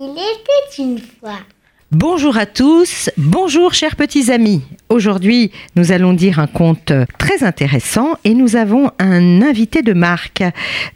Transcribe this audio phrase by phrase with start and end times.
[0.00, 1.40] Il était une fois.
[1.90, 4.62] Bonjour à tous, bonjour chers petits amis.
[4.90, 10.44] Aujourd'hui, nous allons dire un conte très intéressant et nous avons un invité de marque.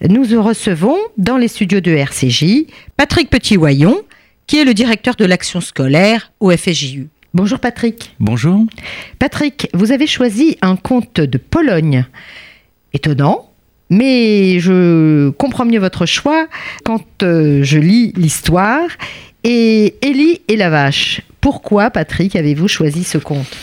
[0.08, 4.02] Nous recevons dans les studios de RCJ Patrick Petit-Wayon,
[4.46, 7.08] qui est le directeur de l'action scolaire au FSJU.
[7.34, 8.14] Bonjour Patrick.
[8.20, 8.66] Bonjour.
[9.18, 12.04] Patrick, vous avez choisi un conte de Pologne.
[12.92, 13.51] Étonnant,
[13.90, 16.46] mais je comprends mieux votre choix
[16.84, 18.88] quand euh, je lis l'histoire.
[19.44, 21.22] Et Élie et la vache.
[21.40, 23.56] Pourquoi, Patrick, avez-vous choisi ce conte?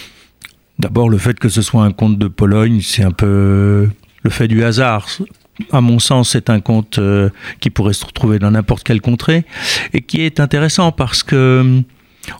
[0.77, 3.89] D'abord, le fait que ce soit un conte de Pologne, c'est un peu
[4.23, 5.07] le fait du hasard.
[5.71, 9.45] À mon sens, c'est un conte euh, qui pourrait se retrouver dans n'importe quelle contrée
[9.93, 11.83] et qui est intéressant parce que hum,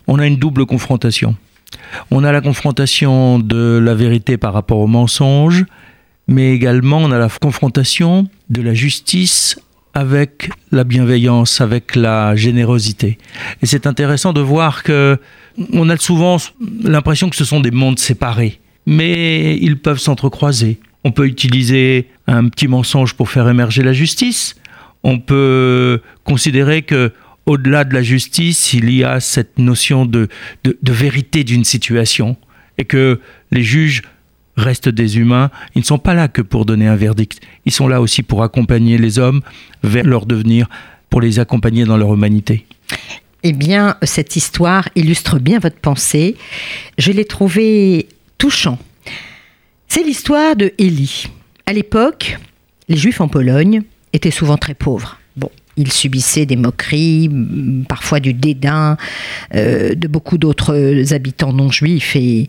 [0.07, 1.35] on a une double confrontation.
[2.11, 5.66] On a la confrontation de la vérité par rapport au mensonge,
[6.30, 9.59] mais également on a la confrontation de la justice
[9.95, 13.17] avec la bienveillance, avec la générosité.
[13.61, 15.17] Et c'est intéressant de voir que
[15.73, 16.38] on a souvent
[16.83, 20.80] l'impression que ce sont des mondes séparés, mais ils peuvent s'entrecroiser.
[21.03, 24.55] On peut utiliser un petit mensonge pour faire émerger la justice.
[25.03, 27.11] On peut considérer que
[27.45, 30.27] au-delà de la justice, il y a cette notion de,
[30.63, 32.38] de, de vérité d'une situation
[32.77, 33.19] et que
[33.52, 34.03] les juges
[34.59, 35.49] restent des humains.
[35.75, 37.41] Ils ne sont pas là que pour donner un verdict.
[37.65, 39.41] Ils sont là aussi pour accompagner les hommes
[39.83, 40.67] vers leur devenir,
[41.09, 42.66] pour les accompagner dans leur humanité.
[43.43, 46.35] Eh bien, cette histoire illustre bien votre pensée.
[46.97, 48.07] Je l'ai trouvée
[48.38, 48.77] touchant.
[49.88, 51.27] C'est l'histoire de Élie.
[51.66, 52.38] À l'époque,
[52.89, 55.19] les Juifs en Pologne étaient souvent très pauvres.
[55.79, 58.97] Bon, ils subissaient des moqueries, mm, parfois du dédain
[59.56, 62.47] euh, de beaucoup d'autres habitants non juifs et,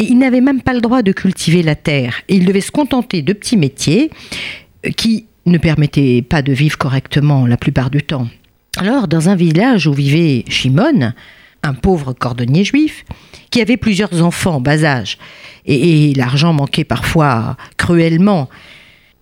[0.00, 2.20] ils n'avaient même pas le droit de cultiver la terre.
[2.28, 4.10] Et ils devaient se contenter de petits métiers
[4.86, 8.28] euh, qui ne permettaient pas de vivre correctement la plupart du temps.
[8.76, 11.12] Alors, dans un village où vivait Shimon,
[11.64, 13.04] un pauvre cordonnier juif,
[13.50, 15.18] qui avait plusieurs enfants en bas âge,
[15.66, 18.48] et l'argent manquait parfois cruellement,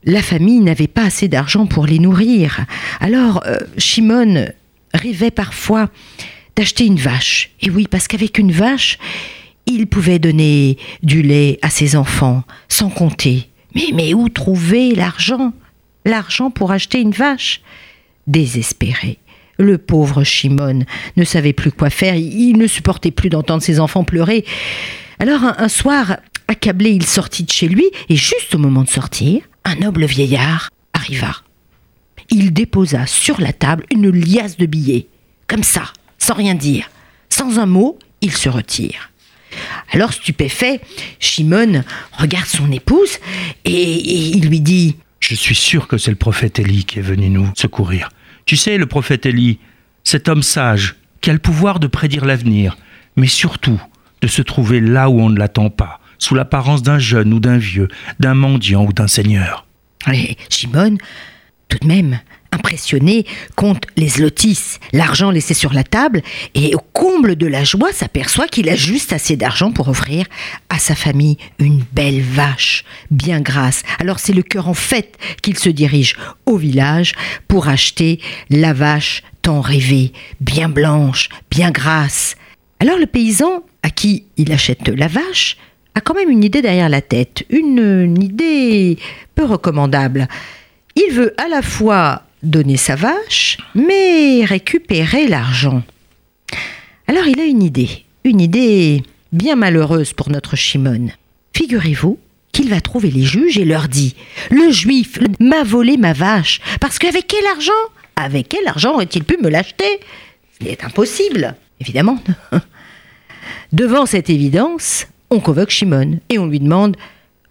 [0.07, 2.65] la famille n'avait pas assez d'argent pour les nourrir.
[3.01, 4.47] Alors, euh, Shimon
[4.95, 5.91] rêvait parfois
[6.55, 7.51] d'acheter une vache.
[7.61, 8.99] Et oui, parce qu'avec une vache,
[9.67, 13.51] il pouvait donner du lait à ses enfants, sans compter.
[13.75, 15.53] Mais, mais où trouver l'argent
[16.05, 17.61] L'argent pour acheter une vache?
[18.29, 19.19] Désespéré.
[19.59, 20.85] Le pauvre Shimon
[21.17, 24.45] ne savait plus quoi faire, il ne supportait plus d'entendre ses enfants pleurer.
[25.19, 28.89] Alors un, un soir, accablé, il sortit de chez lui, et juste au moment de
[28.89, 31.35] sortir, un noble vieillard arriva.
[32.31, 35.09] Il déposa sur la table une liasse de billets,
[35.49, 36.89] comme ça, sans rien dire.
[37.29, 39.11] Sans un mot, il se retire.
[39.91, 40.81] Alors stupéfait,
[41.19, 41.83] Shimon
[42.13, 43.19] regarde son épouse
[43.65, 47.29] et, il lui dit Je suis sûr que c'est le prophète Élie qui est venu
[47.29, 48.11] nous secourir.
[48.45, 49.59] Tu sais, le prophète Élie,
[50.05, 52.77] cet homme sage qui a le pouvoir de prédire l'avenir,
[53.17, 53.81] mais surtout
[54.21, 57.59] de se trouver là où on ne l'attend pas, sous l'apparence d'un jeune ou d'un
[57.59, 57.89] vieux,
[58.21, 59.67] d'un mendiant ou d'un seigneur.
[60.13, 60.99] Et Shimon,
[61.69, 62.21] tout de même,
[62.53, 66.23] impressionné, compte les zlotis, l'argent laissé sur la table,
[66.55, 70.27] et au comble de la joie s'aperçoit qu'il a juste assez d'argent pour offrir
[70.69, 73.83] à sa famille une belle vache, bien grasse.
[73.99, 76.17] Alors c'est le cœur en fête qu'il se dirige
[76.47, 77.13] au village
[77.49, 82.37] pour acheter la vache tant rêvée, bien blanche, bien grasse.
[82.81, 85.57] Alors le paysan à qui il achète la vache
[85.97, 88.99] a quand même une idée derrière la tête, une, idée
[89.35, 90.29] peu recommandable.
[90.95, 95.83] Il veut à la fois donner sa vache, mais récupérer l'argent.
[97.09, 99.03] Alors il a une idée, une idée
[99.33, 101.09] bien malheureuse pour notre Shimon.
[101.55, 102.19] Figurez-vous
[102.53, 104.15] qu'il va trouver les juges et leur dit
[104.51, 107.73] Le juif m'a volé ma vache, parce qu'avec quel argent?
[108.17, 110.01] Avec quel argent aurait-il pu me l'acheter
[110.61, 112.19] C'est impossible, évidemment.
[113.73, 116.97] Devant cette évidence, on convoque Shimon et on lui demande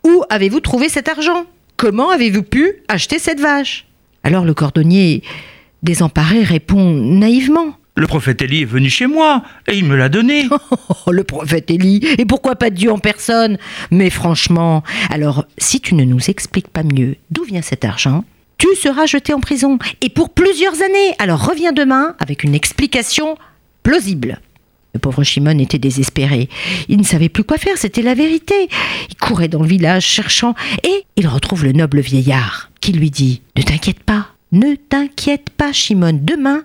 [0.04, 1.46] Où avez-vous trouvé cet argent?
[1.78, 3.86] Comment avez-vous pu acheter cette vache?
[4.24, 5.24] Alors le cordonnier,
[5.84, 7.78] désemparé, répond naïvement.
[7.98, 10.48] Le prophète Élie est venu chez moi et il me l'a donné.
[11.08, 13.60] Oh, le prophète Élie, et pourquoi pas Dieu en personne?
[13.92, 14.82] Mais franchement,
[15.12, 18.24] alors si tu ne nous expliques pas mieux d'où vient cet argent,
[18.58, 21.16] tu seras jeté en prison, et pour plusieurs années.
[21.20, 23.38] Alors reviens demain avec une explication
[23.84, 24.40] plausible.
[24.96, 26.48] Le pauvre Shimon était désespéré.
[26.88, 28.70] Il ne savait plus quoi faire, c'était la vérité.
[29.10, 30.56] Il courait dans le village cherchant,
[30.86, 35.74] et il retrouve le noble vieillard, qui lui dit Ne t'inquiète pas, ne t'inquiète pas,
[35.74, 36.64] Shimon, demain,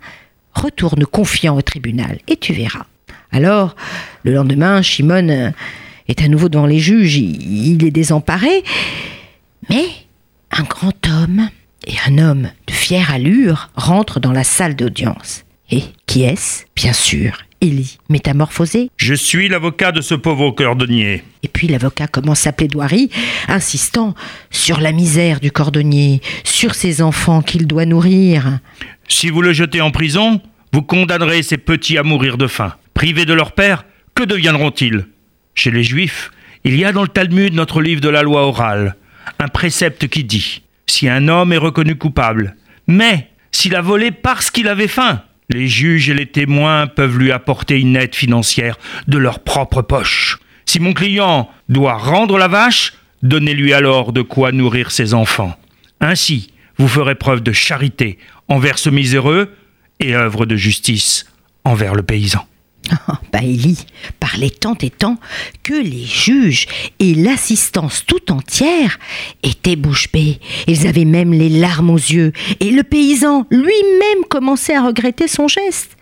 [0.55, 2.87] retourne confiant au tribunal, et tu verras.
[3.33, 3.75] Alors,
[4.23, 5.51] le lendemain, Shimon euh,
[6.07, 8.63] est à nouveau devant les juges, il, il est désemparé.
[9.69, 9.87] Mais
[10.53, 11.49] un grand homme
[11.85, 15.43] et un homme de fière allure rentrent dans la salle d'audience.
[15.73, 16.63] Et qui est-ce?
[16.77, 18.91] Bien sûr, Élie, métamorphosé.
[18.97, 21.23] Je suis l'avocat de ce pauvre cordonnier.
[21.43, 23.11] Et puis l'avocat commence sa plaidoirie,
[23.49, 24.15] insistant
[24.51, 28.61] sur la misère du cordonnier, sur ses enfants qu'il doit nourrir.
[29.09, 30.41] Si vous le jetez en prison,
[30.73, 32.75] vous condamnerez ces petits à mourir de faim.
[32.95, 33.85] Privés de leur père,
[34.15, 35.07] que deviendront-ils?
[35.55, 36.31] Chez les Juifs,
[36.65, 38.97] il y a dans le Talmud, notre livre de la loi orale,
[39.39, 42.57] un précepte qui dit si un homme est reconnu coupable,
[42.87, 47.33] mais s'il a volé parce qu'il avait faim, les juges et les témoins peuvent lui
[47.33, 50.39] apporter une aide financière de leur propre poche.
[50.65, 55.57] Si mon client doit rendre la vache, donnez-lui alors de quoi nourrir ses enfants.
[56.01, 58.19] Ainsi, vous ferez preuve de charité
[58.49, 59.55] envers ce miséreux
[59.99, 61.27] et œuvre de justice
[61.65, 62.47] envers le paysan.
[63.09, 63.87] Oh, bah Élie
[64.19, 65.19] parlait tant et tant
[65.63, 66.67] que les juges
[66.99, 68.99] et l'assistance tout entière
[69.43, 70.41] étaient bouche bée.
[70.67, 75.47] Ils avaient même les larmes aux yeux et le paysan lui-même commençait à regretter son
[75.49, 75.97] geste.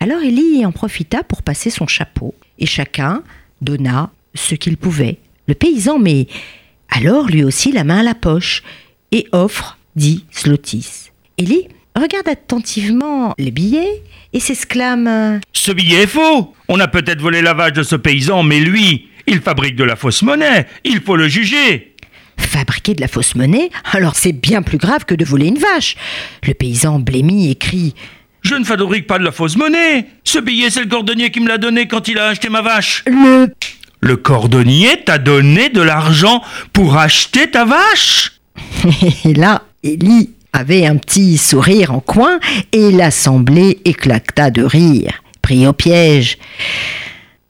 [0.00, 3.22] Alors Élie en profita pour passer son chapeau et chacun
[3.62, 5.18] donna ce qu'il pouvait.
[5.48, 6.26] Le paysan met
[6.90, 8.62] alors lui aussi la main à la poche
[9.12, 11.10] et offre dit Slotis.
[11.38, 11.68] Élie
[12.00, 14.02] regarde attentivement les billets
[14.32, 18.42] et s'exclame Ce billet est faux On a peut-être volé la vache de ce paysan,
[18.42, 20.66] mais lui, il fabrique de la fausse monnaie.
[20.84, 21.94] Il faut le juger.
[22.38, 25.96] Fabriquer de la fausse monnaie Alors c'est bien plus grave que de voler une vache.
[26.46, 27.94] Le paysan blêmit et crie
[28.42, 30.06] Je ne fabrique pas de la fausse monnaie.
[30.24, 33.04] Ce billet, c'est le cordonnier qui me l'a donné quand il a acheté ma vache.
[33.06, 33.48] Le.
[34.00, 38.32] Le cordonnier t'a donné de l'argent pour acheter ta vache
[39.24, 42.40] Et là, Élie avait un petit sourire en coin
[42.72, 46.38] et l'assemblée éclata de rire, pris au piège.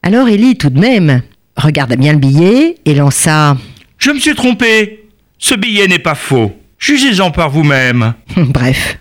[0.03, 1.23] Alors Élie, tout de même,
[1.56, 3.56] regarda bien le billet et lança
[3.99, 5.08] Je me suis trompé.
[5.38, 6.53] Ce billet n'est pas faux.
[6.79, 8.14] Jugez-en par vous-même.
[8.37, 8.99] Bref,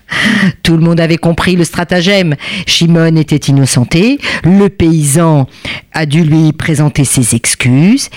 [0.62, 2.36] tout le monde avait compris le stratagème.
[2.66, 5.46] Shimon était innocenté, le paysan
[5.92, 8.08] a dû lui présenter ses excuses,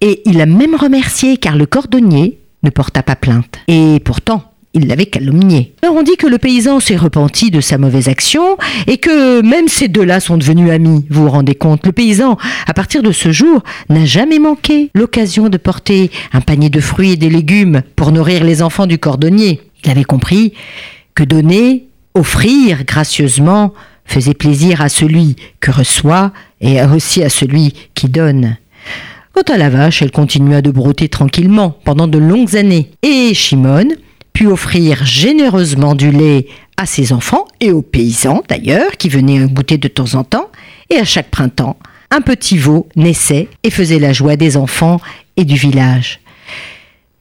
[0.00, 3.60] et il a même remercié car le cordonnier ne porta pas plainte.
[3.68, 5.74] Et pourtant, il l'avait calomnié.
[5.82, 8.56] Alors on dit que le paysan s'est repenti de sa mauvaise action
[8.86, 11.06] et que même ces deux-là sont devenus amis.
[11.10, 12.36] Vous vous rendez compte Le paysan,
[12.66, 17.12] à partir de ce jour, n'a jamais manqué l'occasion de porter un panier de fruits
[17.12, 19.60] et des légumes pour nourrir les enfants du cordonnier.
[19.84, 20.52] Il avait compris
[21.14, 23.72] que donner, offrir gracieusement
[24.04, 28.56] faisait plaisir à celui que reçoit et aussi à celui qui donne.
[29.32, 32.90] Quant à la vache, elle continua de brouter tranquillement pendant de longues années.
[33.02, 33.88] Et Shimon,
[34.38, 36.46] pu offrir généreusement du lait
[36.76, 40.48] à ses enfants et aux paysans d'ailleurs qui venaient goûter de temps en temps.
[40.90, 41.76] Et à chaque printemps,
[42.12, 45.00] un petit veau naissait et faisait la joie des enfants
[45.36, 46.20] et du village.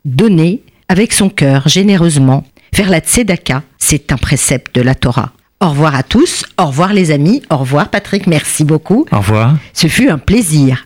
[0.05, 5.31] Donner avec son cœur généreusement, faire la tzedaka, c'est un précepte de la Torah.
[5.59, 9.07] Au revoir à tous, au revoir les amis, au revoir Patrick, merci beaucoup.
[9.11, 9.57] Au revoir.
[9.73, 10.85] Ce fut un plaisir.